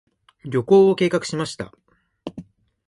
[0.45, 1.71] 旅行を計画しました。